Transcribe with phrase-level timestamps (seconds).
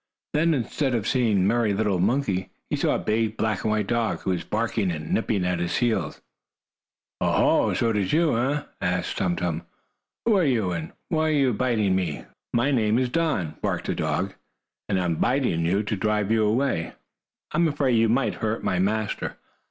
[0.33, 3.85] Then, instead of seeing the merry little monkey, he saw a big black and white
[3.85, 6.21] dog, who was barking and nipping at his heels.
[7.21, 7.31] "Oh,
[7.67, 7.73] ho!
[7.75, 9.61] So it is you, eh?" asked Tum Tum.
[10.25, 13.85] "Who are you, and what are you biting me for?" "My name is Don," barked
[13.85, 14.33] the dog,
[14.89, 16.93] "and I am biting you to drive you away.
[17.51, 19.37] I am afraid you might hurt my master.